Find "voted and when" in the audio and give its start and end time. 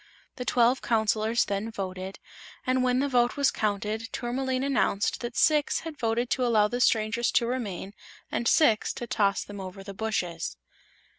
1.69-3.01